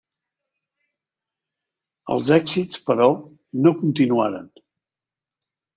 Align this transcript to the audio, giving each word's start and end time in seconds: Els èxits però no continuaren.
Els 2.15 2.33
èxits 2.39 2.83
però 2.89 3.09
no 3.67 3.77
continuaren. 3.85 4.53